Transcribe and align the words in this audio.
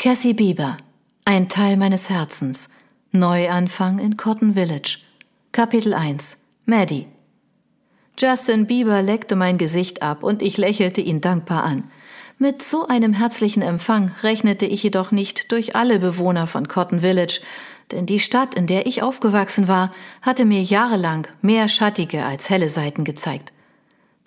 Cassie 0.00 0.32
Bieber, 0.32 0.76
ein 1.24 1.48
Teil 1.48 1.76
meines 1.76 2.08
Herzens. 2.08 2.68
Neuanfang 3.10 3.98
in 3.98 4.16
Cotton 4.16 4.54
Village. 4.54 5.00
Kapitel 5.50 5.92
1. 5.92 6.46
Maddie. 6.66 7.08
Justin 8.16 8.68
Bieber 8.68 9.02
leckte 9.02 9.34
mein 9.34 9.58
Gesicht 9.58 10.00
ab 10.00 10.22
und 10.22 10.40
ich 10.40 10.56
lächelte 10.56 11.00
ihn 11.00 11.20
dankbar 11.20 11.64
an. 11.64 11.90
Mit 12.38 12.62
so 12.62 12.86
einem 12.86 13.12
herzlichen 13.12 13.60
Empfang 13.60 14.12
rechnete 14.22 14.66
ich 14.66 14.84
jedoch 14.84 15.10
nicht 15.10 15.50
durch 15.50 15.74
alle 15.74 15.98
Bewohner 15.98 16.46
von 16.46 16.68
Cotton 16.68 17.00
Village, 17.00 17.40
denn 17.90 18.06
die 18.06 18.20
Stadt, 18.20 18.54
in 18.54 18.68
der 18.68 18.86
ich 18.86 19.02
aufgewachsen 19.02 19.66
war, 19.66 19.92
hatte 20.22 20.44
mir 20.44 20.62
jahrelang 20.62 21.26
mehr 21.42 21.66
schattige 21.66 22.24
als 22.24 22.50
helle 22.50 22.68
Seiten 22.68 23.02
gezeigt. 23.02 23.52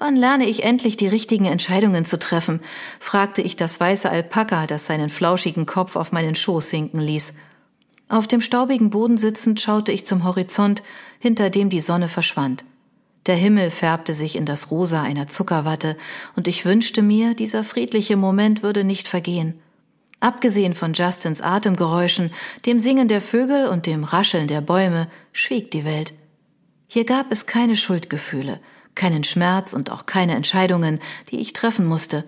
Wann 0.01 0.15
lerne 0.15 0.49
ich 0.49 0.63
endlich 0.63 0.97
die 0.97 1.07
richtigen 1.07 1.45
Entscheidungen 1.45 2.05
zu 2.05 2.17
treffen? 2.17 2.61
fragte 2.99 3.43
ich 3.43 3.55
das 3.55 3.79
weiße 3.79 4.09
Alpaka, 4.09 4.65
das 4.65 4.87
seinen 4.87 5.09
flauschigen 5.09 5.67
Kopf 5.67 5.95
auf 5.95 6.11
meinen 6.11 6.33
Schoß 6.33 6.71
sinken 6.71 6.99
ließ. 6.99 7.35
Auf 8.09 8.25
dem 8.25 8.41
staubigen 8.41 8.89
Boden 8.89 9.19
sitzend 9.19 9.61
schaute 9.61 9.91
ich 9.91 10.07
zum 10.07 10.23
Horizont, 10.23 10.81
hinter 11.19 11.51
dem 11.51 11.69
die 11.69 11.79
Sonne 11.79 12.07
verschwand. 12.07 12.65
Der 13.27 13.35
Himmel 13.35 13.69
färbte 13.69 14.15
sich 14.15 14.37
in 14.37 14.47
das 14.47 14.71
Rosa 14.71 15.03
einer 15.03 15.27
Zuckerwatte, 15.27 15.95
und 16.35 16.47
ich 16.47 16.65
wünschte 16.65 17.03
mir, 17.03 17.35
dieser 17.35 17.63
friedliche 17.63 18.17
Moment 18.17 18.63
würde 18.63 18.83
nicht 18.83 19.07
vergehen. 19.07 19.59
Abgesehen 20.19 20.73
von 20.73 20.93
Justins 20.93 21.43
Atemgeräuschen, 21.43 22.31
dem 22.65 22.79
Singen 22.79 23.07
der 23.07 23.21
Vögel 23.21 23.67
und 23.67 23.85
dem 23.85 24.03
Rascheln 24.03 24.47
der 24.47 24.61
Bäume, 24.61 25.09
schwieg 25.31 25.69
die 25.69 25.85
Welt. 25.85 26.15
Hier 26.87 27.05
gab 27.05 27.31
es 27.31 27.45
keine 27.45 27.75
Schuldgefühle, 27.75 28.59
keinen 28.95 29.23
Schmerz 29.23 29.73
und 29.73 29.91
auch 29.91 30.05
keine 30.05 30.35
Entscheidungen, 30.35 30.99
die 31.29 31.39
ich 31.39 31.53
treffen 31.53 31.85
musste. 31.85 32.23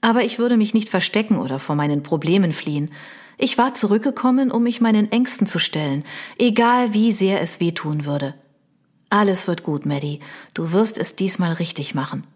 Aber 0.00 0.24
ich 0.24 0.38
würde 0.38 0.56
mich 0.56 0.74
nicht 0.74 0.88
verstecken 0.88 1.38
oder 1.38 1.58
vor 1.58 1.74
meinen 1.74 2.02
Problemen 2.02 2.52
fliehen. 2.52 2.90
Ich 3.36 3.58
war 3.58 3.74
zurückgekommen, 3.74 4.50
um 4.50 4.62
mich 4.64 4.80
meinen 4.80 5.10
Ängsten 5.12 5.46
zu 5.46 5.58
stellen, 5.58 6.04
egal 6.38 6.92
wie 6.94 7.12
sehr 7.12 7.40
es 7.40 7.60
weh 7.60 7.72
tun 7.72 8.04
würde. 8.04 8.34
Alles 9.10 9.48
wird 9.48 9.62
gut, 9.62 9.86
Maddie. 9.86 10.20
Du 10.54 10.72
wirst 10.72 10.98
es 10.98 11.16
diesmal 11.16 11.52
richtig 11.54 11.94
machen. 11.94 12.26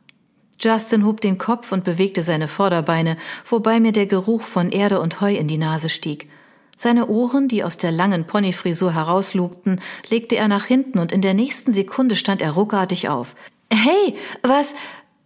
Justin 0.61 1.05
hob 1.05 1.20
den 1.20 1.39
Kopf 1.39 1.73
und 1.73 1.83
bewegte 1.83 2.23
seine 2.23 2.47
Vorderbeine, 2.47 3.17
wobei 3.45 3.81
mir 3.81 3.92
der 3.92 4.07
Geruch 4.07 4.42
von 4.42 4.70
Erde 4.70 5.01
und 5.01 5.20
Heu 5.20 5.34
in 5.34 5.48
die 5.48 5.59
Nase 5.59 5.89
stieg. 5.89 6.31
Seine 6.77 7.09
Ohren, 7.09 7.48
die 7.48 7.64
aus 7.64 7.77
der 7.77 7.91
langen 7.91 8.27
Ponyfrisur 8.27 8.95
herauslugten, 8.95 9.81
legte 10.09 10.36
er 10.36 10.48
nach 10.48 10.64
hinten 10.64 10.98
und 10.98 11.12
in 11.12 11.20
der 11.20 11.34
nächsten 11.34 11.75
Sekunde 11.75 12.17
stand 12.17 12.41
er 12.41 12.53
ruckartig 12.53 13.09
auf. 13.09 13.34
Hey, 13.75 14.17
was? 14.42 14.75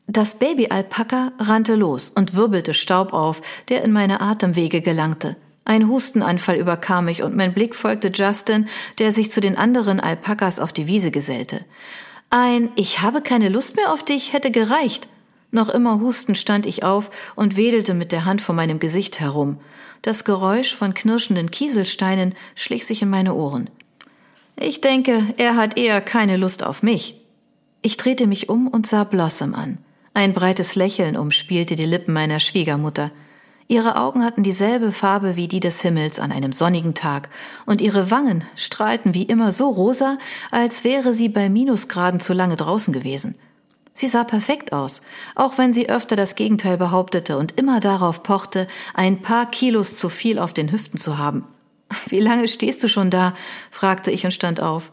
Das 0.06 0.38
Babyalpaka 0.38 1.32
rannte 1.40 1.74
los 1.74 2.10
und 2.10 2.36
wirbelte 2.36 2.74
Staub 2.74 3.12
auf, 3.12 3.42
der 3.68 3.82
in 3.82 3.90
meine 3.90 4.20
Atemwege 4.20 4.82
gelangte. 4.82 5.34
Ein 5.64 5.88
Hustenanfall 5.88 6.54
überkam 6.54 7.06
mich 7.06 7.24
und 7.24 7.34
mein 7.34 7.52
Blick 7.52 7.74
folgte 7.74 8.12
Justin, 8.14 8.68
der 8.98 9.10
sich 9.10 9.32
zu 9.32 9.40
den 9.40 9.56
anderen 9.56 9.98
Alpakas 9.98 10.60
auf 10.60 10.72
die 10.72 10.86
Wiese 10.86 11.10
gesellte. 11.10 11.64
Ein 12.30 12.70
Ich 12.76 13.00
habe 13.00 13.20
keine 13.20 13.48
Lust 13.48 13.74
mehr 13.74 13.92
auf 13.92 14.04
dich 14.04 14.32
hätte 14.32 14.52
gereicht. 14.52 15.08
Noch 15.50 15.68
immer 15.68 15.98
hustend 15.98 16.38
stand 16.38 16.66
ich 16.66 16.84
auf 16.84 17.10
und 17.34 17.56
wedelte 17.56 17.94
mit 17.94 18.12
der 18.12 18.26
Hand 18.26 18.40
vor 18.40 18.54
meinem 18.54 18.78
Gesicht 18.78 19.18
herum. 19.18 19.58
Das 20.02 20.24
Geräusch 20.24 20.72
von 20.72 20.94
knirschenden 20.94 21.50
Kieselsteinen 21.50 22.36
schlich 22.54 22.86
sich 22.86 23.02
in 23.02 23.10
meine 23.10 23.34
Ohren. 23.34 23.70
Ich 24.54 24.80
denke, 24.80 25.34
er 25.36 25.56
hat 25.56 25.76
eher 25.76 26.00
keine 26.00 26.36
Lust 26.36 26.62
auf 26.62 26.84
mich. 26.84 27.25
Ich 27.86 27.96
drehte 27.96 28.26
mich 28.26 28.48
um 28.48 28.66
und 28.66 28.84
sah 28.84 29.04
Blossom 29.04 29.54
an. 29.54 29.78
Ein 30.12 30.34
breites 30.34 30.74
Lächeln 30.74 31.16
umspielte 31.16 31.76
die 31.76 31.84
Lippen 31.84 32.12
meiner 32.12 32.40
Schwiegermutter. 32.40 33.12
Ihre 33.68 33.94
Augen 33.94 34.24
hatten 34.24 34.42
dieselbe 34.42 34.90
Farbe 34.90 35.36
wie 35.36 35.46
die 35.46 35.60
des 35.60 35.82
Himmels 35.82 36.18
an 36.18 36.32
einem 36.32 36.50
sonnigen 36.50 36.94
Tag, 36.94 37.28
und 37.64 37.80
ihre 37.80 38.10
Wangen 38.10 38.42
strahlten 38.56 39.14
wie 39.14 39.22
immer 39.22 39.52
so 39.52 39.68
rosa, 39.68 40.18
als 40.50 40.82
wäre 40.82 41.14
sie 41.14 41.28
bei 41.28 41.48
Minusgraden 41.48 42.18
zu 42.18 42.32
lange 42.32 42.56
draußen 42.56 42.92
gewesen. 42.92 43.36
Sie 43.94 44.08
sah 44.08 44.24
perfekt 44.24 44.72
aus, 44.72 45.02
auch 45.36 45.56
wenn 45.56 45.72
sie 45.72 45.88
öfter 45.88 46.16
das 46.16 46.34
Gegenteil 46.34 46.78
behauptete 46.78 47.38
und 47.38 47.56
immer 47.56 47.78
darauf 47.78 48.24
pochte, 48.24 48.66
ein 48.94 49.22
paar 49.22 49.48
Kilos 49.48 49.96
zu 49.96 50.08
viel 50.08 50.40
auf 50.40 50.52
den 50.52 50.72
Hüften 50.72 50.98
zu 50.98 51.18
haben. 51.18 51.44
Wie 52.08 52.18
lange 52.18 52.48
stehst 52.48 52.82
du 52.82 52.88
schon 52.88 53.10
da? 53.10 53.32
fragte 53.70 54.10
ich 54.10 54.24
und 54.24 54.32
stand 54.32 54.58
auf. 54.58 54.90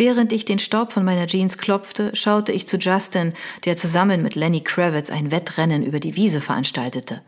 Während 0.00 0.32
ich 0.32 0.46
den 0.46 0.58
Staub 0.58 0.92
von 0.92 1.04
meiner 1.04 1.26
Jeans 1.26 1.58
klopfte, 1.58 2.16
schaute 2.16 2.52
ich 2.52 2.66
zu 2.66 2.78
Justin, 2.78 3.34
der 3.66 3.76
zusammen 3.76 4.22
mit 4.22 4.34
Lenny 4.34 4.62
Kravitz 4.62 5.10
ein 5.10 5.30
Wettrennen 5.30 5.82
über 5.82 6.00
die 6.00 6.16
Wiese 6.16 6.40
veranstaltete. 6.40 7.20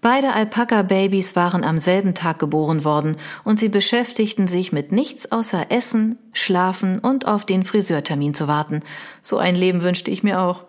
Beide 0.00 0.32
Alpaka-Babys 0.32 1.36
waren 1.36 1.64
am 1.64 1.76
selben 1.76 2.14
Tag 2.14 2.38
geboren 2.38 2.82
worden 2.82 3.16
und 3.44 3.60
sie 3.60 3.68
beschäftigten 3.68 4.48
sich 4.48 4.72
mit 4.72 4.90
nichts 4.90 5.30
außer 5.30 5.66
Essen, 5.68 6.18
Schlafen 6.32 6.98
und 6.98 7.26
auf 7.26 7.44
den 7.44 7.62
Friseurtermin 7.62 8.32
zu 8.32 8.48
warten. 8.48 8.80
So 9.20 9.36
ein 9.36 9.54
Leben 9.54 9.82
wünschte 9.82 10.10
ich 10.10 10.22
mir 10.22 10.40
auch. 10.40 10.64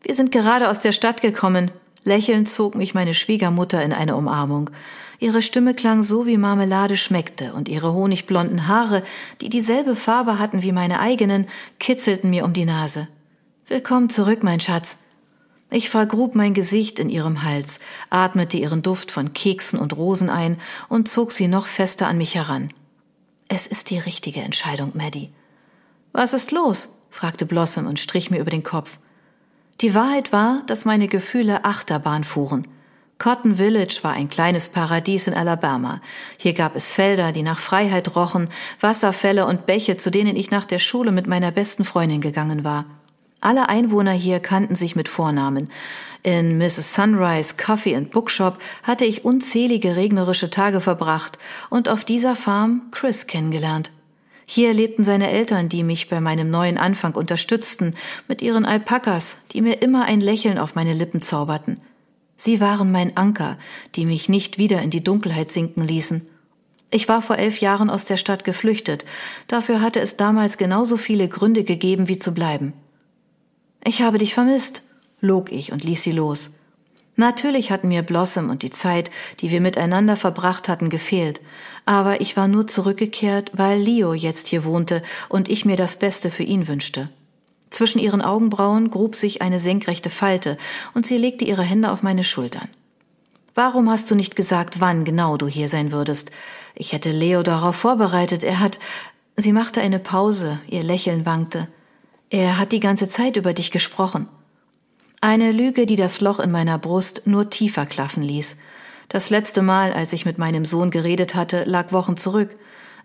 Wir 0.00 0.14
sind 0.14 0.32
gerade 0.32 0.70
aus 0.70 0.80
der 0.80 0.92
Stadt 0.92 1.20
gekommen. 1.20 1.72
Lächelnd 2.04 2.48
zog 2.48 2.74
mich 2.74 2.94
meine 2.94 3.12
Schwiegermutter 3.12 3.82
in 3.82 3.92
eine 3.92 4.16
Umarmung. 4.16 4.70
Ihre 5.20 5.42
Stimme 5.42 5.74
klang 5.74 6.02
so, 6.02 6.26
wie 6.26 6.36
Marmelade 6.36 6.96
schmeckte, 6.96 7.52
und 7.54 7.68
ihre 7.68 7.92
honigblonden 7.92 8.66
Haare, 8.66 9.02
die 9.40 9.48
dieselbe 9.48 9.96
Farbe 9.96 10.38
hatten 10.38 10.62
wie 10.62 10.72
meine 10.72 11.00
eigenen, 11.00 11.46
kitzelten 11.78 12.30
mir 12.30 12.44
um 12.44 12.52
die 12.52 12.64
Nase. 12.64 13.08
Willkommen 13.66 14.10
zurück, 14.10 14.42
mein 14.42 14.60
Schatz. 14.60 14.98
Ich 15.70 15.90
vergrub 15.90 16.34
mein 16.34 16.54
Gesicht 16.54 16.98
in 16.98 17.08
ihrem 17.08 17.42
Hals, 17.42 17.80
atmete 18.10 18.56
ihren 18.56 18.82
Duft 18.82 19.10
von 19.10 19.32
Keksen 19.32 19.78
und 19.78 19.96
Rosen 19.96 20.30
ein 20.30 20.58
und 20.88 21.08
zog 21.08 21.32
sie 21.32 21.48
noch 21.48 21.66
fester 21.66 22.06
an 22.06 22.18
mich 22.18 22.34
heran. 22.34 22.72
Es 23.48 23.66
ist 23.66 23.90
die 23.90 23.98
richtige 23.98 24.40
Entscheidung, 24.40 24.92
Maddie. 24.94 25.32
Was 26.12 26.32
ist 26.34 26.52
los? 26.52 27.00
fragte 27.10 27.46
Blossom 27.46 27.86
und 27.86 28.00
strich 28.00 28.30
mir 28.30 28.38
über 28.40 28.50
den 28.50 28.62
Kopf. 28.62 28.98
Die 29.80 29.94
Wahrheit 29.94 30.32
war, 30.32 30.62
dass 30.66 30.84
meine 30.84 31.08
Gefühle 31.08 31.64
Achterbahn 31.64 32.24
fuhren. 32.24 32.68
Cotton 33.18 33.56
Village 33.56 34.00
war 34.02 34.12
ein 34.12 34.28
kleines 34.28 34.68
Paradies 34.68 35.28
in 35.28 35.34
Alabama. 35.34 36.00
Hier 36.36 36.52
gab 36.52 36.74
es 36.76 36.92
Felder, 36.92 37.32
die 37.32 37.42
nach 37.42 37.58
Freiheit 37.58 38.16
rochen, 38.16 38.48
Wasserfälle 38.80 39.46
und 39.46 39.66
Bäche, 39.66 39.96
zu 39.96 40.10
denen 40.10 40.36
ich 40.36 40.50
nach 40.50 40.64
der 40.64 40.78
Schule 40.78 41.12
mit 41.12 41.26
meiner 41.26 41.52
besten 41.52 41.84
Freundin 41.84 42.20
gegangen 42.20 42.64
war. 42.64 42.86
Alle 43.40 43.68
Einwohner 43.68 44.12
hier 44.12 44.40
kannten 44.40 44.74
sich 44.74 44.96
mit 44.96 45.08
Vornamen. 45.08 45.70
In 46.22 46.56
Mrs. 46.56 46.94
Sunrise 46.94 47.54
Coffee 47.56 47.94
and 47.94 48.10
Bookshop 48.10 48.58
hatte 48.82 49.04
ich 49.04 49.24
unzählige 49.24 49.96
regnerische 49.96 50.50
Tage 50.50 50.80
verbracht 50.80 51.38
und 51.68 51.88
auf 51.88 52.04
dieser 52.04 52.34
Farm 52.34 52.82
Chris 52.90 53.26
kennengelernt. 53.26 53.90
Hier 54.46 54.72
lebten 54.72 55.04
seine 55.04 55.30
Eltern, 55.30 55.68
die 55.68 55.82
mich 55.82 56.08
bei 56.08 56.20
meinem 56.20 56.50
neuen 56.50 56.78
Anfang 56.78 57.14
unterstützten, 57.14 57.94
mit 58.28 58.42
ihren 58.42 58.64
Alpakas, 58.64 59.40
die 59.52 59.60
mir 59.60 59.82
immer 59.82 60.04
ein 60.06 60.20
Lächeln 60.20 60.58
auf 60.58 60.74
meine 60.74 60.92
Lippen 60.92 61.22
zauberten. 61.22 61.80
Sie 62.36 62.60
waren 62.60 62.90
mein 62.90 63.16
Anker, 63.16 63.58
die 63.94 64.06
mich 64.06 64.28
nicht 64.28 64.58
wieder 64.58 64.82
in 64.82 64.90
die 64.90 65.04
Dunkelheit 65.04 65.52
sinken 65.52 65.82
ließen. 65.82 66.26
Ich 66.90 67.08
war 67.08 67.22
vor 67.22 67.38
elf 67.38 67.60
Jahren 67.60 67.90
aus 67.90 68.04
der 68.04 68.16
Stadt 68.16 68.44
geflüchtet. 68.44 69.04
Dafür 69.48 69.80
hatte 69.80 70.00
es 70.00 70.16
damals 70.16 70.58
genauso 70.58 70.96
viele 70.96 71.28
Gründe 71.28 71.64
gegeben, 71.64 72.08
wie 72.08 72.18
zu 72.18 72.34
bleiben. 72.34 72.72
Ich 73.84 74.02
habe 74.02 74.18
dich 74.18 74.34
vermisst, 74.34 74.82
log 75.20 75.50
ich 75.50 75.72
und 75.72 75.84
ließ 75.84 76.02
sie 76.02 76.12
los. 76.12 76.52
Natürlich 77.16 77.70
hatten 77.70 77.88
mir 77.88 78.02
Blossom 78.02 78.50
und 78.50 78.62
die 78.62 78.70
Zeit, 78.70 79.10
die 79.40 79.50
wir 79.50 79.60
miteinander 79.60 80.16
verbracht 80.16 80.68
hatten, 80.68 80.90
gefehlt, 80.90 81.40
aber 81.86 82.20
ich 82.20 82.36
war 82.36 82.48
nur 82.48 82.66
zurückgekehrt, 82.66 83.52
weil 83.54 83.80
Leo 83.80 84.14
jetzt 84.14 84.48
hier 84.48 84.64
wohnte 84.64 85.02
und 85.28 85.48
ich 85.48 85.64
mir 85.64 85.76
das 85.76 85.98
Beste 85.98 86.30
für 86.30 86.42
ihn 86.42 86.66
wünschte. 86.66 87.08
Zwischen 87.74 87.98
ihren 87.98 88.22
Augenbrauen 88.22 88.88
grub 88.88 89.16
sich 89.16 89.42
eine 89.42 89.58
senkrechte 89.58 90.08
Falte, 90.08 90.58
und 90.94 91.06
sie 91.06 91.16
legte 91.16 91.44
ihre 91.44 91.64
Hände 91.64 91.90
auf 91.90 92.04
meine 92.04 92.22
Schultern. 92.22 92.68
Warum 93.52 93.90
hast 93.90 94.08
du 94.08 94.14
nicht 94.14 94.36
gesagt, 94.36 94.80
wann 94.80 95.04
genau 95.04 95.36
du 95.36 95.48
hier 95.48 95.68
sein 95.68 95.90
würdest? 95.90 96.30
Ich 96.76 96.92
hätte 96.92 97.10
Leo 97.10 97.42
darauf 97.42 97.74
vorbereitet. 97.74 98.44
Er 98.44 98.60
hat. 98.60 98.78
Sie 99.34 99.52
machte 99.52 99.80
eine 99.80 99.98
Pause, 99.98 100.60
ihr 100.68 100.84
Lächeln 100.84 101.26
wankte. 101.26 101.66
Er 102.30 102.58
hat 102.58 102.70
die 102.70 102.78
ganze 102.78 103.08
Zeit 103.08 103.36
über 103.36 103.52
dich 103.52 103.72
gesprochen. 103.72 104.28
Eine 105.20 105.50
Lüge, 105.50 105.84
die 105.84 105.96
das 105.96 106.20
Loch 106.20 106.38
in 106.38 106.52
meiner 106.52 106.78
Brust 106.78 107.26
nur 107.26 107.50
tiefer 107.50 107.86
klaffen 107.86 108.22
ließ. 108.22 108.58
Das 109.08 109.30
letzte 109.30 109.62
Mal, 109.62 109.92
als 109.92 110.12
ich 110.12 110.24
mit 110.24 110.38
meinem 110.38 110.64
Sohn 110.64 110.92
geredet 110.92 111.34
hatte, 111.34 111.64
lag 111.64 111.90
Wochen 111.90 112.16
zurück. 112.16 112.54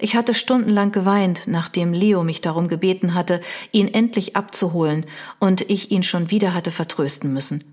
Ich 0.02 0.16
hatte 0.16 0.34
stundenlang 0.34 0.94
geweint, 0.94 1.44
nachdem 1.48 1.92
Leo 1.92 2.24
mich 2.24 2.40
darum 2.40 2.70
gebeten 2.70 3.14
hatte, 3.14 3.42
ihn 3.74 3.90
endlich 3.90 4.38
abzuholen, 4.38 5.06
und 5.40 5.62
ich 5.70 5.92
ihn 5.92 6.04
schon 6.04 6.32
wieder 6.32 6.54
hatte 6.54 6.72
vertrösten 6.72 7.34
müssen. 7.34 7.66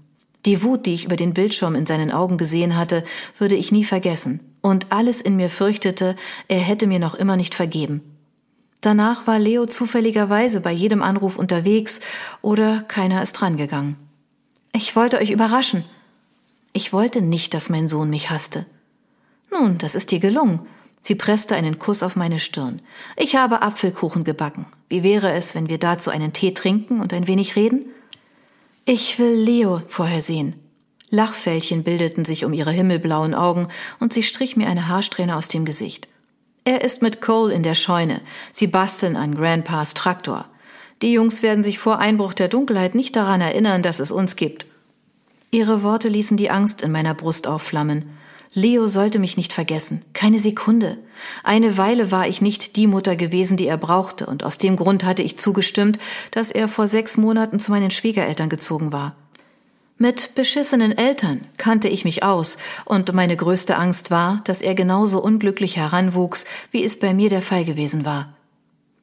Die 0.45 0.63
Wut, 0.63 0.87
die 0.87 0.95
ich 0.95 1.05
über 1.05 1.17
den 1.17 1.35
Bildschirm 1.35 1.77
in 1.77 1.87
seinen 1.87 2.11
Augen 2.11 2.37
gesehen 2.37 2.77
hatte, 2.77 3.05
würde 3.39 3.55
ich 3.55 3.71
nie 3.71 3.85
vergessen, 3.85 4.41
und 4.61 4.91
alles 4.91 5.23
in 5.23 5.37
mir 5.37 5.49
fürchtete, 5.49 6.17
er 6.49 6.59
hätte 6.59 6.89
mir 6.89 6.99
noch 6.99 7.15
immer 7.15 7.37
nicht 7.37 7.55
vergeben. 7.55 8.03
Danach 8.81 9.27
war 9.29 9.39
Leo 9.39 9.67
zufälligerweise 9.67 10.61
bei 10.61 10.73
jedem 10.73 11.03
Anruf 11.03 11.39
unterwegs 11.39 12.01
oder 12.43 12.83
keiner 12.83 13.23
ist 13.23 13.33
drangegangen. 13.33 13.97
Ich 14.73 14.95
wollte 14.95 15.19
euch 15.19 15.31
überraschen. 15.31 15.85
Ich 16.73 16.93
wollte 16.93 17.23
nicht, 17.23 17.55
dass 17.55 17.71
mein 17.71 17.89
Sohn 17.89 18.11
mich 18.11 18.31
hasste. 18.31 18.67
Nun, 19.51 19.79
das 19.79 19.95
ist 19.95 20.11
dir 20.11 20.21
gelungen. 20.21 20.61
Sie 21.07 21.15
presste 21.15 21.55
einen 21.55 21.79
Kuss 21.79 22.03
auf 22.03 22.17
meine 22.17 22.41
Stirn. 22.41 22.83
Ich 23.17 23.37
habe 23.37 23.63
Apfelkuchen 23.63 24.25
gebacken. 24.25 24.67
Wie 24.89 25.05
wäre 25.05 25.33
es, 25.35 25.55
wenn 25.55 25.69
wir 25.69 25.79
dazu 25.79 26.11
einen 26.11 26.33
Tee 26.33 26.53
trinken 26.53 27.01
und 27.01 27.13
ein 27.13 27.29
wenig 27.29 27.55
reden? 27.55 27.85
Ich 28.87 29.17
will 29.21 29.35
Leo 29.35 29.83
vorher 29.87 30.21
sehen. 30.21 30.55
Lachfältchen 31.11 31.85
bildeten 31.85 32.25
sich 32.25 32.45
um 32.45 32.53
ihre 32.53 32.73
himmelblauen 32.73 33.37
Augen 33.37 33.69
und 34.01 34.13
sie 34.13 34.25
strich 34.25 34.57
mir 34.57 34.67
eine 34.67 34.89
Haarsträhne 34.89 35.37
aus 35.37 35.47
dem 35.47 35.65
Gesicht. 35.65 36.09
Er 36.65 36.83
ist 36.83 37.03
mit 37.03 37.21
Cole 37.21 37.55
in 37.55 37.63
der 37.63 37.77
Scheune. 37.77 38.21
Sie 38.51 38.67
basteln 38.67 39.15
an 39.15 39.37
Grandpas 39.37 39.95
Traktor. 39.95 40.47
Die 41.03 41.13
Jungs 41.13 41.41
werden 41.41 41.63
sich 41.63 41.79
vor 41.79 42.01
Einbruch 42.01 42.35
der 42.35 42.49
Dunkelheit 42.49 42.97
nicht 42.97 43.15
daran 43.15 43.41
erinnern, 43.41 43.85
dass 43.85 44.01
es 44.01 44.11
uns 44.11 44.35
gibt. 44.35 44.67
Ihre 45.53 45.85
Worte 45.85 46.09
ließen 46.09 46.37
die 46.37 46.51
Angst 46.51 46.83
in 46.83 46.91
meiner 46.91 47.15
Brust 47.15 47.47
aufflammen. 47.47 48.16
Leo 48.57 48.89
sollte 48.89 49.19
mich 49.19 49.37
nicht 49.37 49.53
vergessen, 49.53 50.03
keine 50.15 50.41
Sekunde. 50.41 50.97
Eine 51.45 51.77
Weile 51.77 52.11
war 52.11 52.27
ich 52.27 52.41
nicht 52.41 52.77
die 52.77 52.87
Mutter 52.87 53.15
gewesen, 53.15 53.59
die 53.59 53.67
er 53.67 53.77
brauchte, 53.77 54.25
und 54.25 54.45
aus 54.45 54.57
dem 54.57 54.77
Grund 54.77 55.05
hatte 55.05 55.23
ich 55.23 55.37
zugestimmt, 55.37 55.99
dass 56.31 56.53
er 56.53 56.67
vor 56.67 56.87
sechs 56.87 57.19
Monaten 57.19 57.59
zu 57.59 57.71
meinen 57.71 57.91
Schwiegereltern 57.91 58.49
gezogen 58.49 58.93
war. 58.93 59.15
Mit 59.99 60.35
beschissenen 60.37 60.97
Eltern 60.97 61.43
kannte 61.59 61.89
ich 61.89 62.07
mich 62.07 62.23
aus, 62.23 62.57
und 62.87 63.13
meine 63.13 63.37
größte 63.37 63.77
Angst 63.77 64.11
war, 64.11 64.41
dass 64.45 64.63
er 64.63 64.75
genauso 64.75 65.23
unglücklich 65.23 65.77
heranwuchs, 65.77 66.47
wie 66.71 66.83
es 66.83 66.99
bei 66.99 67.13
mir 67.13 67.29
der 67.29 67.43
Fall 67.43 67.67
gewesen 67.67 68.07
war. 68.07 68.33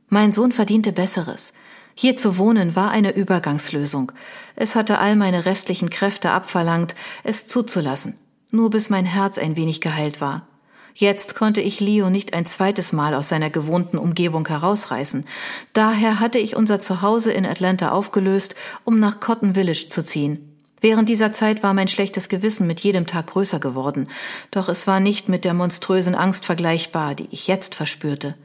Mein 0.10 0.32
Sohn 0.32 0.52
verdiente 0.52 0.94
Besseres. 0.94 1.54
Hier 1.94 2.18
zu 2.18 2.40
wohnen 2.40 2.76
war 2.76 2.90
eine 2.90 3.14
Übergangslösung. 3.14 4.14
Es 4.56 4.76
hatte 4.76 4.98
all 4.98 5.16
meine 5.16 5.46
restlichen 5.46 5.92
Kräfte 5.92 6.32
abverlangt, 6.32 6.96
es 7.24 7.46
zuzulassen 7.46 8.18
nur 8.54 8.70
bis 8.70 8.90
mein 8.90 9.06
Herz 9.06 9.38
ein 9.38 9.58
wenig 9.58 9.82
geheilt 9.82 10.22
war. 10.22 10.48
Jetzt 10.96 11.36
konnte 11.36 11.60
ich 11.60 11.80
Leo 11.80 12.10
nicht 12.10 12.34
ein 12.34 12.46
zweites 12.46 12.94
Mal 12.94 13.16
aus 13.16 13.30
seiner 13.30 13.50
gewohnten 13.50 13.98
Umgebung 13.98 14.48
herausreißen. 14.48 15.26
Daher 15.74 16.20
hatte 16.20 16.38
ich 16.38 16.56
unser 16.56 16.80
Zuhause 16.80 17.32
in 17.32 17.48
Atlanta 17.48 17.90
aufgelöst, 17.90 18.56
um 18.84 19.00
nach 19.00 19.20
Cotton 19.20 19.56
Village 19.56 19.88
zu 19.90 20.04
ziehen. 20.04 20.50
Während 20.82 21.10
dieser 21.10 21.34
Zeit 21.34 21.64
war 21.64 21.74
mein 21.74 21.88
schlechtes 21.88 22.30
Gewissen 22.30 22.68
mit 22.68 22.82
jedem 22.82 23.08
Tag 23.08 23.28
größer 23.28 23.60
geworden, 23.60 24.10
doch 24.52 24.70
es 24.70 24.86
war 24.86 25.00
nicht 25.00 25.30
mit 25.30 25.46
der 25.46 25.54
monströsen 25.54 26.14
Angst 26.14 26.46
vergleichbar, 26.46 27.16
die 27.16 27.28
ich 27.32 27.48
jetzt 27.48 27.74
verspürte. 27.74 28.36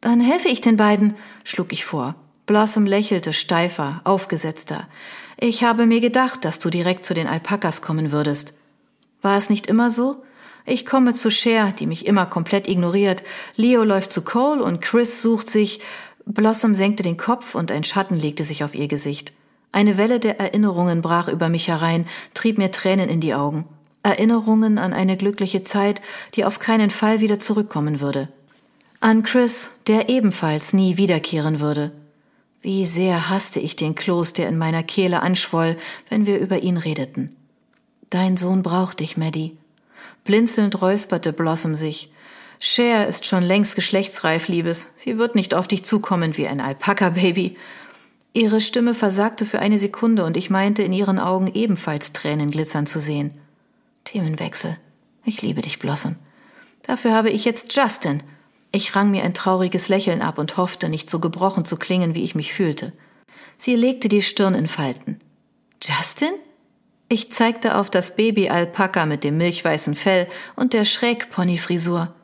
Dann 0.00 0.20
helfe 0.20 0.48
ich 0.48 0.60
den 0.60 0.76
beiden, 0.76 1.14
schlug 1.44 1.72
ich 1.72 1.84
vor. 1.84 2.16
Blossom 2.44 2.86
lächelte 2.86 3.32
steifer, 3.32 4.00
aufgesetzter. 4.02 4.88
Ich 5.38 5.62
habe 5.62 5.86
mir 5.86 6.00
gedacht, 6.00 6.44
dass 6.44 6.58
du 6.58 6.68
direkt 6.68 7.04
zu 7.04 7.14
den 7.14 7.28
Alpakas 7.28 7.80
kommen 7.80 8.10
würdest. 8.10 8.59
War 9.22 9.36
es 9.36 9.50
nicht 9.50 9.66
immer 9.66 9.90
so? 9.90 10.22
Ich 10.66 10.86
komme 10.86 11.14
zu 11.14 11.30
Cher, 11.30 11.72
die 11.72 11.86
mich 11.86 12.06
immer 12.06 12.26
komplett 12.26 12.68
ignoriert. 12.68 13.22
Leo 13.56 13.82
läuft 13.82 14.12
zu 14.12 14.22
Cole 14.22 14.62
und 14.62 14.80
Chris 14.80 15.22
sucht 15.22 15.48
sich. 15.48 15.80
Blossom 16.26 16.74
senkte 16.74 17.02
den 17.02 17.16
Kopf 17.16 17.54
und 17.54 17.72
ein 17.72 17.84
Schatten 17.84 18.18
legte 18.18 18.44
sich 18.44 18.62
auf 18.62 18.74
ihr 18.74 18.88
Gesicht. 18.88 19.32
Eine 19.72 19.96
Welle 19.96 20.20
der 20.20 20.38
Erinnerungen 20.38 21.02
brach 21.02 21.28
über 21.28 21.48
mich 21.48 21.68
herein, 21.68 22.06
trieb 22.34 22.58
mir 22.58 22.70
Tränen 22.70 23.08
in 23.08 23.20
die 23.20 23.34
Augen. 23.34 23.64
Erinnerungen 24.02 24.78
an 24.78 24.92
eine 24.92 25.16
glückliche 25.16 25.62
Zeit, 25.64 26.00
die 26.34 26.44
auf 26.44 26.58
keinen 26.58 26.90
Fall 26.90 27.20
wieder 27.20 27.38
zurückkommen 27.38 28.00
würde. 28.00 28.28
An 29.00 29.22
Chris, 29.22 29.80
der 29.86 30.08
ebenfalls 30.08 30.72
nie 30.72 30.96
wiederkehren 30.96 31.60
würde. 31.60 31.92
Wie 32.62 32.84
sehr 32.84 33.30
hasste 33.30 33.60
ich 33.60 33.76
den 33.76 33.94
Kloß, 33.94 34.34
der 34.34 34.48
in 34.48 34.58
meiner 34.58 34.82
Kehle 34.82 35.22
anschwoll, 35.22 35.76
wenn 36.08 36.26
wir 36.26 36.38
über 36.38 36.62
ihn 36.62 36.76
redeten. 36.76 37.36
Dein 38.10 38.36
Sohn 38.36 38.62
braucht 38.62 39.00
dich, 39.00 39.16
Maddie. 39.16 39.56
Blinzelnd 40.24 40.82
räusperte 40.82 41.32
Blossom 41.32 41.76
sich. 41.76 42.12
Cher 42.58 43.06
ist 43.06 43.24
schon 43.24 43.42
längst 43.42 43.74
geschlechtsreif, 43.76 44.48
Liebes. 44.48 44.92
Sie 44.96 45.16
wird 45.16 45.34
nicht 45.34 45.54
auf 45.54 45.68
dich 45.68 45.84
zukommen 45.84 46.36
wie 46.36 46.46
ein 46.46 46.60
Alpaka-Baby. 46.60 47.56
Ihre 48.32 48.60
Stimme 48.60 48.94
versagte 48.94 49.46
für 49.46 49.60
eine 49.60 49.78
Sekunde 49.78 50.24
und 50.24 50.36
ich 50.36 50.50
meinte, 50.50 50.82
in 50.82 50.92
ihren 50.92 51.18
Augen 51.18 51.50
ebenfalls 51.54 52.12
Tränen 52.12 52.50
glitzern 52.50 52.86
zu 52.86 53.00
sehen. 53.00 53.32
Themenwechsel. 54.04 54.76
Ich 55.24 55.40
liebe 55.42 55.62
dich, 55.62 55.78
Blossom. 55.78 56.16
Dafür 56.82 57.12
habe 57.12 57.30
ich 57.30 57.44
jetzt 57.44 57.74
Justin. 57.74 58.22
Ich 58.72 58.94
rang 58.94 59.10
mir 59.10 59.24
ein 59.24 59.34
trauriges 59.34 59.88
Lächeln 59.88 60.22
ab 60.22 60.38
und 60.38 60.56
hoffte, 60.56 60.88
nicht 60.88 61.10
so 61.10 61.18
gebrochen 61.18 61.64
zu 61.64 61.76
klingen, 61.76 62.14
wie 62.14 62.24
ich 62.24 62.34
mich 62.34 62.52
fühlte. 62.52 62.92
Sie 63.56 63.74
legte 63.74 64.08
die 64.08 64.22
Stirn 64.22 64.54
in 64.54 64.68
Falten. 64.68 65.20
Justin? 65.82 66.32
Ich 67.12 67.32
zeigte 67.32 67.74
auf 67.74 67.90
das 67.90 68.14
Baby-Alpaka 68.14 69.04
mit 69.04 69.24
dem 69.24 69.36
milchweißen 69.36 69.96
Fell 69.96 70.28
und 70.54 70.72
der 70.72 70.84
Schrägpony-Frisur. 70.84 72.14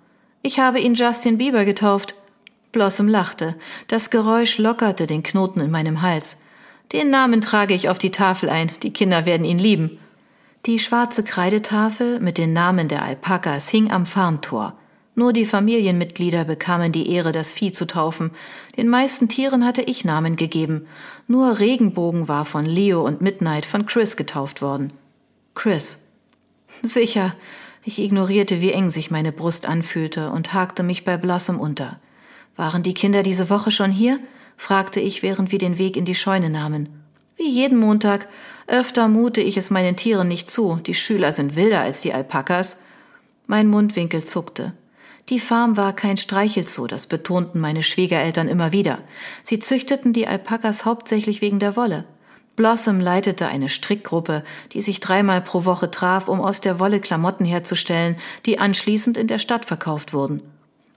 Ich 0.42 0.60
habe 0.60 0.78
ihn 0.78 0.94
Justin 0.94 1.38
Bieber 1.38 1.64
getauft. 1.64 2.14
Blossom 2.70 3.08
lachte. 3.08 3.56
Das 3.88 4.10
Geräusch 4.10 4.58
lockerte 4.58 5.08
den 5.08 5.24
Knoten 5.24 5.60
in 5.60 5.72
meinem 5.72 6.02
Hals. 6.02 6.40
Den 6.92 7.10
Namen 7.10 7.40
trage 7.40 7.74
ich 7.74 7.88
auf 7.88 7.98
die 7.98 8.12
Tafel 8.12 8.48
ein. 8.48 8.70
Die 8.84 8.92
Kinder 8.92 9.26
werden 9.26 9.44
ihn 9.44 9.58
lieben. 9.58 9.98
Die 10.66 10.78
schwarze 10.78 11.24
Kreidetafel 11.24 12.20
mit 12.20 12.38
den 12.38 12.52
Namen 12.52 12.86
der 12.86 13.02
Alpakas 13.02 13.68
hing 13.68 13.90
am 13.90 14.06
Farmtor. 14.06 14.78
Nur 15.18 15.32
die 15.32 15.46
Familienmitglieder 15.46 16.44
bekamen 16.44 16.92
die 16.92 17.10
Ehre, 17.10 17.32
das 17.32 17.50
Vieh 17.50 17.72
zu 17.72 17.86
taufen. 17.86 18.32
Den 18.76 18.86
meisten 18.86 19.28
Tieren 19.28 19.64
hatte 19.64 19.80
ich 19.80 20.04
Namen 20.04 20.36
gegeben. 20.36 20.86
Nur 21.26 21.58
Regenbogen 21.58 22.28
war 22.28 22.44
von 22.44 22.66
Leo 22.66 23.02
und 23.02 23.22
Midnight 23.22 23.64
von 23.64 23.86
Chris 23.86 24.18
getauft 24.18 24.60
worden. 24.60 24.92
Chris. 25.54 26.02
Sicher. 26.82 27.34
Ich 27.82 27.98
ignorierte, 27.98 28.60
wie 28.60 28.72
eng 28.72 28.90
sich 28.90 29.10
meine 29.10 29.32
Brust 29.32 29.64
anfühlte 29.64 30.30
und 30.30 30.52
hakte 30.52 30.82
mich 30.82 31.06
bei 31.06 31.16
Blossom 31.16 31.60
unter. 31.60 31.98
Waren 32.54 32.82
die 32.82 32.94
Kinder 32.94 33.22
diese 33.22 33.48
Woche 33.48 33.70
schon 33.70 33.90
hier? 33.90 34.20
fragte 34.58 35.00
ich, 35.00 35.22
während 35.22 35.50
wir 35.50 35.58
den 35.58 35.78
Weg 35.78 35.96
in 35.96 36.04
die 36.04 36.14
Scheune 36.14 36.50
nahmen. 36.50 36.90
Wie 37.38 37.48
jeden 37.48 37.78
Montag. 37.78 38.28
Öfter 38.66 39.08
mute 39.08 39.40
ich 39.40 39.56
es 39.56 39.70
meinen 39.70 39.96
Tieren 39.96 40.28
nicht 40.28 40.50
zu. 40.50 40.78
Die 40.84 40.94
Schüler 40.94 41.32
sind 41.32 41.56
wilder 41.56 41.80
als 41.80 42.02
die 42.02 42.12
Alpakas. 42.12 42.82
Mein 43.46 43.68
Mundwinkel 43.68 44.22
zuckte. 44.22 44.74
Die 45.28 45.40
Farm 45.40 45.76
war 45.76 45.92
kein 45.92 46.16
Streichelzoo, 46.16 46.86
das 46.86 47.08
betonten 47.08 47.58
meine 47.58 47.82
Schwiegereltern 47.82 48.46
immer 48.46 48.70
wieder. 48.70 48.98
Sie 49.42 49.58
züchteten 49.58 50.12
die 50.12 50.28
Alpakas 50.28 50.84
hauptsächlich 50.84 51.40
wegen 51.40 51.58
der 51.58 51.74
Wolle. 51.74 52.04
Blossom 52.54 53.00
leitete 53.00 53.48
eine 53.48 53.68
Strickgruppe, 53.68 54.44
die 54.72 54.80
sich 54.80 55.00
dreimal 55.00 55.40
pro 55.40 55.64
Woche 55.64 55.90
traf, 55.90 56.28
um 56.28 56.40
aus 56.40 56.60
der 56.60 56.78
Wolle 56.78 57.00
Klamotten 57.00 57.44
herzustellen, 57.44 58.16
die 58.46 58.60
anschließend 58.60 59.16
in 59.16 59.26
der 59.26 59.40
Stadt 59.40 59.64
verkauft 59.64 60.12
wurden. 60.12 60.42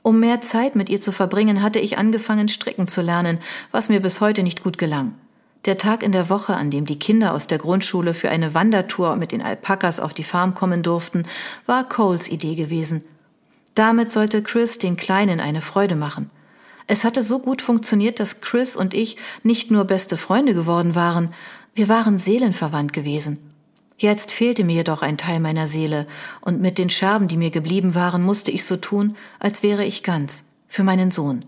Um 0.04 0.20
mehr 0.20 0.42
Zeit 0.42 0.76
mit 0.76 0.90
ihr 0.90 1.02
zu 1.02 1.12
verbringen, 1.12 1.64
hatte 1.64 1.80
ich 1.80 1.98
angefangen, 1.98 2.50
stricken 2.50 2.88
zu 2.88 3.02
lernen, 3.02 3.40
was 3.72 3.90
mir 3.90 4.00
bis 4.00 4.22
heute 4.22 4.44
nicht 4.44 4.64
gut 4.64 4.78
gelang. 4.78 5.16
Der 5.66 5.78
Tag 5.80 6.04
in 6.04 6.12
der 6.12 6.30
Woche, 6.30 6.56
an 6.56 6.70
dem 6.70 6.86
die 6.86 7.00
Kinder 7.00 7.34
aus 7.34 7.48
der 7.48 7.58
Grundschule 7.58 8.14
für 8.14 8.30
eine 8.30 8.54
Wandertour 8.54 9.16
mit 9.16 9.32
den 9.32 9.42
Alpakas 9.42 10.00
auf 10.00 10.14
die 10.14 10.24
Farm 10.24 10.54
kommen 10.54 10.84
durften, 10.84 11.24
war 11.66 11.90
Coles 11.90 12.30
Idee 12.30 12.54
gewesen 12.54 13.04
damit 13.76 14.12
sollte 14.12 14.44
Chris 14.44 14.78
den 14.78 14.98
Kleinen 14.98 15.40
eine 15.40 15.62
Freude 15.62 15.96
machen. 15.96 16.30
Es 16.88 17.04
hatte 17.04 17.22
so 17.22 17.40
gut 17.40 17.62
funktioniert, 17.62 18.20
dass 18.20 18.42
Chris 18.42 18.76
und 18.76 18.94
ich 18.94 19.18
nicht 19.44 19.70
nur 19.70 19.86
beste 19.86 20.18
Freunde 20.18 20.54
geworden 20.54 20.96
waren, 20.96 21.34
wir 21.76 21.88
waren 21.88 22.18
seelenverwandt 22.18 22.94
gewesen. 22.94 23.38
Jetzt 23.98 24.32
fehlte 24.32 24.64
mir 24.64 24.76
jedoch 24.76 25.02
ein 25.02 25.18
Teil 25.18 25.40
meiner 25.40 25.68
Seele, 25.68 26.08
und 26.42 26.62
mit 26.62 26.78
den 26.78 26.90
Scherben, 26.90 27.28
die 27.28 27.38
mir 27.38 27.52
geblieben 27.52 27.96
waren, 27.96 28.24
musste 28.24 28.50
ich 28.50 28.66
so 28.66 28.78
tun, 28.78 29.16
als 29.40 29.62
wäre 29.62 29.86
ich 29.86 30.04
ganz, 30.04 30.54
für 30.68 30.84
meinen 30.84 31.12
Sohn. 31.12 31.46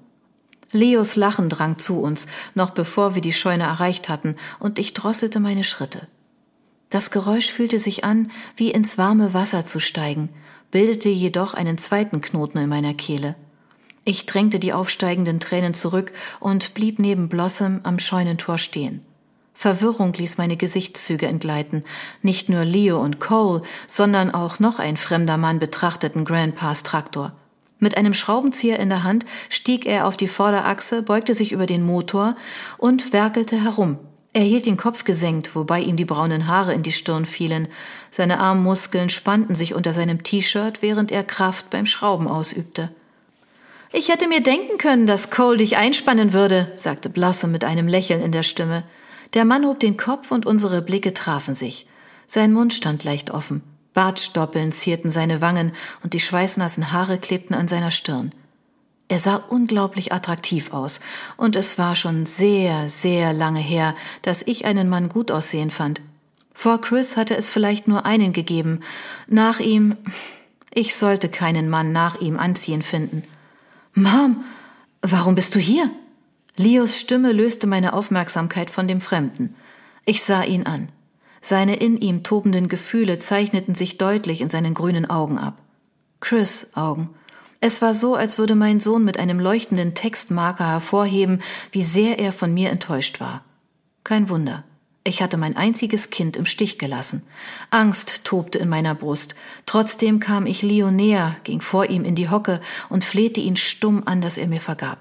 Leos 0.73 1.15
Lachen 1.15 1.49
drang 1.49 1.79
zu 1.79 2.01
uns, 2.01 2.27
noch 2.53 2.69
bevor 2.69 3.15
wir 3.15 3.21
die 3.21 3.33
Scheune 3.33 3.63
erreicht 3.63 4.09
hatten, 4.09 4.35
und 4.59 4.79
ich 4.79 4.93
drosselte 4.93 5.39
meine 5.39 5.63
Schritte. 5.63 6.07
Das 6.89 7.09
Geräusch 7.09 7.51
fühlte 7.51 7.79
sich 7.79 8.03
an, 8.03 8.31
wie 8.57 8.69
ins 8.69 8.97
warme 8.97 9.33
Wasser 9.33 9.65
zu 9.65 9.79
steigen, 9.79 10.29
bildete 10.71 11.09
jedoch 11.09 11.53
einen 11.53 11.77
zweiten 11.77 12.21
Knoten 12.21 12.57
in 12.57 12.69
meiner 12.69 12.93
Kehle. 12.93 13.35
Ich 14.03 14.25
drängte 14.25 14.57
die 14.57 14.73
aufsteigenden 14.73 15.39
Tränen 15.39 15.73
zurück 15.73 16.11
und 16.39 16.73
blieb 16.73 16.97
neben 16.97 17.29
Blossom 17.29 17.81
am 17.83 17.99
Scheunentor 17.99 18.57
stehen. 18.57 19.05
Verwirrung 19.53 20.13
ließ 20.13 20.39
meine 20.39 20.57
Gesichtszüge 20.57 21.27
entgleiten. 21.27 21.83
Nicht 22.23 22.49
nur 22.49 22.65
Leo 22.65 22.99
und 22.99 23.19
Cole, 23.19 23.61
sondern 23.85 24.33
auch 24.33 24.59
noch 24.59 24.79
ein 24.79 24.97
fremder 24.97 25.37
Mann 25.37 25.59
betrachteten 25.59 26.25
Grandpas 26.25 26.81
Traktor. 26.81 27.33
Mit 27.77 27.95
einem 27.95 28.15
Schraubenzieher 28.15 28.79
in 28.79 28.89
der 28.89 29.03
Hand 29.03 29.25
stieg 29.49 29.85
er 29.85 30.07
auf 30.07 30.17
die 30.17 30.27
Vorderachse, 30.27 31.03
beugte 31.03 31.35
sich 31.35 31.51
über 31.51 31.67
den 31.67 31.83
Motor 31.83 32.35
und 32.77 33.13
werkelte 33.13 33.61
herum, 33.61 33.99
er 34.33 34.43
hielt 34.43 34.65
den 34.65 34.77
Kopf 34.77 35.03
gesenkt, 35.03 35.55
wobei 35.55 35.81
ihm 35.81 35.97
die 35.97 36.05
braunen 36.05 36.47
Haare 36.47 36.73
in 36.73 36.83
die 36.83 36.93
Stirn 36.93 37.25
fielen. 37.25 37.67
Seine 38.11 38.39
Armmuskeln 38.39 39.09
spannten 39.09 39.55
sich 39.55 39.73
unter 39.73 39.91
seinem 39.91 40.23
T-Shirt, 40.23 40.81
während 40.81 41.11
er 41.11 41.23
Kraft 41.23 41.69
beim 41.69 41.85
Schrauben 41.85 42.27
ausübte. 42.27 42.89
Ich 43.91 44.07
hätte 44.07 44.29
mir 44.29 44.41
denken 44.41 44.77
können, 44.77 45.05
dass 45.05 45.31
Cole 45.31 45.57
dich 45.57 45.75
einspannen 45.75 46.31
würde, 46.31 46.71
sagte 46.75 47.09
Blossom 47.09 47.51
mit 47.51 47.65
einem 47.65 47.89
Lächeln 47.89 48.21
in 48.21 48.31
der 48.31 48.43
Stimme. 48.43 48.83
Der 49.33 49.43
Mann 49.43 49.65
hob 49.65 49.81
den 49.81 49.97
Kopf 49.97 50.31
und 50.31 50.45
unsere 50.45 50.81
Blicke 50.81 51.13
trafen 51.13 51.53
sich. 51.53 51.87
Sein 52.25 52.53
Mund 52.53 52.73
stand 52.73 53.03
leicht 53.03 53.31
offen. 53.31 53.61
Bartstoppeln 53.93 54.71
zierten 54.71 55.11
seine 55.11 55.41
Wangen 55.41 55.73
und 56.03 56.13
die 56.13 56.21
schweißnassen 56.21 56.93
Haare 56.93 57.17
klebten 57.17 57.53
an 57.53 57.67
seiner 57.67 57.91
Stirn. 57.91 58.31
Er 59.11 59.19
sah 59.19 59.35
unglaublich 59.35 60.13
attraktiv 60.13 60.71
aus, 60.71 61.01
und 61.35 61.57
es 61.57 61.77
war 61.77 61.95
schon 61.95 62.25
sehr, 62.25 62.87
sehr 62.87 63.33
lange 63.33 63.59
her, 63.59 63.93
dass 64.21 64.41
ich 64.41 64.63
einen 64.63 64.87
Mann 64.87 65.09
gut 65.09 65.31
aussehen 65.31 65.69
fand. 65.69 65.99
Vor 66.53 66.79
Chris 66.79 67.17
hatte 67.17 67.35
es 67.35 67.49
vielleicht 67.49 67.89
nur 67.89 68.05
einen 68.05 68.31
gegeben. 68.31 68.79
Nach 69.27 69.59
ihm. 69.59 69.97
Ich 70.73 70.95
sollte 70.95 71.27
keinen 71.27 71.69
Mann 71.69 71.91
nach 71.91 72.21
ihm 72.21 72.39
anziehen 72.39 72.81
finden. 72.81 73.23
Mom, 73.93 74.45
warum 75.01 75.35
bist 75.35 75.55
du 75.55 75.59
hier? 75.59 75.91
Leos 76.55 76.97
Stimme 76.97 77.33
löste 77.33 77.67
meine 77.67 77.91
Aufmerksamkeit 77.91 78.71
von 78.71 78.87
dem 78.87 79.01
Fremden. 79.01 79.55
Ich 80.05 80.23
sah 80.23 80.43
ihn 80.43 80.65
an. 80.65 80.87
Seine 81.41 81.75
in 81.75 81.97
ihm 81.97 82.23
tobenden 82.23 82.69
Gefühle 82.69 83.19
zeichneten 83.19 83.75
sich 83.75 83.97
deutlich 83.97 84.39
in 84.39 84.49
seinen 84.49 84.73
grünen 84.73 85.09
Augen 85.09 85.37
ab. 85.37 85.57
Chris 86.21 86.71
Augen. 86.77 87.09
Es 87.63 87.81
war 87.81 87.93
so, 87.93 88.15
als 88.15 88.39
würde 88.39 88.55
mein 88.55 88.79
Sohn 88.79 89.05
mit 89.05 89.17
einem 89.17 89.39
leuchtenden 89.39 89.93
Textmarker 89.93 90.67
hervorheben, 90.67 91.41
wie 91.71 91.83
sehr 91.83 92.17
er 92.17 92.31
von 92.31 92.51
mir 92.53 92.71
enttäuscht 92.71 93.21
war. 93.21 93.43
Kein 94.03 94.29
Wunder. 94.29 94.63
Ich 95.03 95.21
hatte 95.21 95.37
mein 95.37 95.55
einziges 95.55 96.09
Kind 96.09 96.37
im 96.37 96.47
Stich 96.47 96.79
gelassen. 96.79 97.23
Angst 97.69 98.23
tobte 98.23 98.57
in 98.57 98.67
meiner 98.67 98.95
Brust. 98.95 99.35
Trotzdem 99.67 100.19
kam 100.19 100.47
ich 100.47 100.63
Leo 100.63 100.89
näher, 100.89 101.35
ging 101.43 101.61
vor 101.61 101.89
ihm 101.89 102.03
in 102.03 102.15
die 102.15 102.29
Hocke 102.29 102.61
und 102.89 103.03
flehte 103.03 103.39
ihn 103.39 103.55
stumm 103.55 104.03
an, 104.05 104.21
dass 104.21 104.37
er 104.37 104.47
mir 104.47 104.59
vergab. 104.59 104.97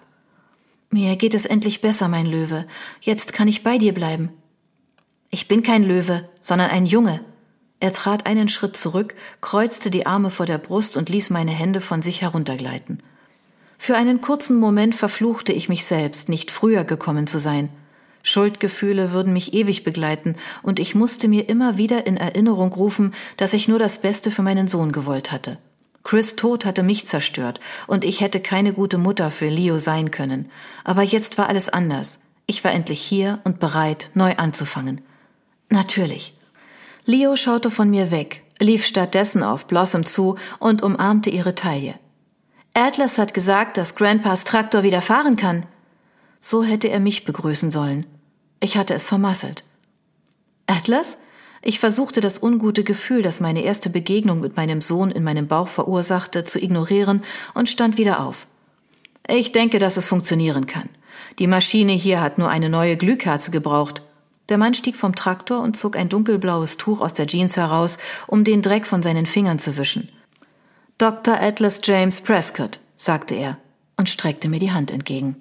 Mir 0.91 1.17
geht 1.17 1.35
es 1.35 1.47
endlich 1.47 1.81
besser, 1.81 2.09
mein 2.09 2.27
Löwe. 2.27 2.67
Jetzt 3.01 3.33
kann 3.33 3.49
ich 3.49 3.63
bei 3.63 3.79
dir 3.79 3.95
bleiben. 3.95 4.31
Ich 5.31 5.49
bin 5.49 5.63
kein 5.63 5.83
Löwe, 5.83 6.29
sondern 6.41 6.71
ein 6.71 6.85
Junge, 6.85 7.21
er 7.81 7.93
trat 7.95 8.27
einen 8.27 8.49
Schritt 8.49 8.77
zurück, 8.77 9.15
kreuzte 9.41 9.91
die 9.91 10.07
Arme 10.07 10.31
vor 10.31 10.47
der 10.47 10.59
Brust 10.59 10.97
und 10.99 11.09
ließ 11.09 11.31
meine 11.31 11.51
Hände 11.51 11.81
von 11.81 12.03
sich 12.03 12.21
heruntergleiten. 12.21 13.03
Für 13.79 13.97
einen 13.97 14.21
kurzen 14.21 14.61
Moment 14.61 14.95
verfluchte 14.95 15.53
ich 15.53 15.71
mich 15.71 15.87
selbst, 15.87 16.29
nicht 16.29 16.51
früher 16.51 16.85
gekommen 16.85 17.27
zu 17.27 17.39
sein. 17.39 17.71
Schuldgefühle 18.23 19.13
würden 19.13 19.33
mich 19.33 19.55
ewig 19.55 19.83
begleiten, 19.83 20.37
und 20.63 20.79
ich 20.79 20.95
musste 20.95 21.27
mir 21.27 21.49
immer 21.49 21.79
wieder 21.79 22.07
in 22.07 22.19
Erinnerung 22.19 22.71
rufen, 22.75 23.15
dass 23.39 23.55
ich 23.55 23.67
nur 23.67 23.79
das 23.79 24.03
Beste 24.03 24.31
für 24.31 24.43
meinen 24.43 24.69
Sohn 24.69 24.93
gewollt 24.93 25.33
hatte. 25.33 25.57
Chris 26.03 26.37
Tod 26.37 26.67
hatte 26.67 26.83
mich 26.83 27.07
zerstört, 27.07 27.61
und 27.87 28.05
ich 28.05 28.21
hätte 28.21 28.41
keine 28.41 28.75
gute 28.75 28.99
Mutter 28.99 29.31
für 29.31 29.49
Leo 29.49 29.79
sein 29.79 30.11
können. 30.11 30.51
Aber 30.85 31.03
jetzt 31.03 31.39
war 31.39 31.49
alles 31.49 31.71
anders. 31.71 32.27
Ich 32.45 32.63
war 32.63 32.73
endlich 32.73 33.01
hier 33.01 33.39
und 33.45 33.59
bereit, 33.59 34.11
neu 34.13 34.35
anzufangen. 34.37 35.01
Natürlich. 35.71 36.35
Leo 37.11 37.35
schaute 37.35 37.73
von 37.73 37.91
mir 37.91 38.13
weg, 38.13 38.45
lief 38.61 38.87
stattdessen 38.87 39.43
auf 39.43 39.67
Blossom 39.67 40.07
zu 40.07 40.37
und 40.61 40.81
umarmte 40.81 41.29
ihre 41.29 41.57
Taille. 41.57 41.97
Atlas 42.73 43.19
hat 43.19 43.35
gesagt, 43.35 43.79
dass 43.79 43.97
Grandpas 43.97 44.45
Traktor 44.45 44.85
wieder 44.85 45.03
fahren 45.03 45.35
kann. 45.35 45.67
So 46.39 46.63
hätte 46.63 46.87
er 46.87 47.01
mich 47.01 47.25
begrüßen 47.25 47.73
sollen. 47.73 48.07
Ich 48.61 48.77
hatte 48.77 48.95
es 48.95 49.07
vermasselt. 49.07 49.65
Atlas? 50.69 51.19
Ich 51.63 51.81
versuchte 51.81 52.21
das 52.21 52.41
ungute 52.41 52.85
Gefühl, 52.85 53.23
das 53.23 53.41
meine 53.41 53.65
erste 53.65 53.91
Begegnung 53.91 54.41
mit 54.41 54.57
meinem 54.57 54.81
Sohn 54.81 55.11
in 55.11 55.25
meinem 55.25 55.49
Bauch 55.49 55.67
verursachte, 55.67 56.45
zu 56.45 56.63
ignorieren 56.63 57.25
und 57.55 57.69
stand 57.69 57.99
wieder 57.99 58.21
auf. 58.21 58.47
Ich 59.29 59.51
denke, 59.51 59.81
dass 59.81 59.97
es 59.97 60.07
funktionieren 60.07 60.67
kann. 60.67 60.89
Die 61.41 61.49
Maschine 61.49 61.93
hier 61.93 62.21
hat 62.21 62.39
nur 62.39 62.51
eine 62.51 62.69
neue 62.69 62.97
Glühkerze 62.97 63.51
gebraucht. 63.51 64.01
Der 64.51 64.59
Mann 64.59 64.75
stieg 64.75 64.97
vom 64.97 65.15
Traktor 65.15 65.63
und 65.63 65.77
zog 65.77 65.97
ein 65.97 66.09
dunkelblaues 66.09 66.77
Tuch 66.77 67.01
aus 67.01 67.15
der 67.15 67.27
Jeans 67.27 67.57
heraus, 67.57 67.99
um 68.27 68.45
den 68.45 68.63
Dreck 68.63 68.85
von 68.85 69.03
seinen 69.03 69.25
Fingern 69.25 69.59
zu 69.59 69.77
wischen. 69.77 70.11
Dr. 70.99 71.41
Atlas 71.41 71.81
James 71.83 72.21
Prescott, 72.21 72.81
sagte 72.97 73.35
er 73.35 73.57
und 73.97 74.09
streckte 74.09 74.49
mir 74.49 74.59
die 74.59 74.73
Hand 74.73 74.91
entgegen. 74.91 75.37